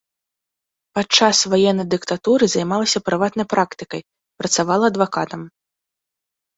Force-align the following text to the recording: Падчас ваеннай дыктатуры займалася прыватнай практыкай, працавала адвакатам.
Падчас 0.97 1.41
ваеннай 1.55 1.87
дыктатуры 1.93 2.45
займалася 2.55 2.99
прыватнай 3.13 3.47
практыкай, 3.55 4.01
працавала 4.43 4.85
адвакатам. 4.95 5.41